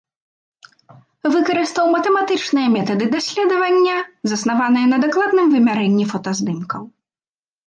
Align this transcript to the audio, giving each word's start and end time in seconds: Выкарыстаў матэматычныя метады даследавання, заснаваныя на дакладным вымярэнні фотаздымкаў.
Выкарыстаў 1.33 1.85
матэматычныя 1.95 2.67
метады 2.77 3.05
даследавання, 3.15 3.97
заснаваныя 4.33 4.87
на 4.95 5.01
дакладным 5.05 5.45
вымярэнні 5.53 6.05
фотаздымкаў. 6.15 6.81